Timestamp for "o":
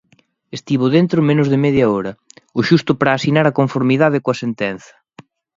2.59-2.61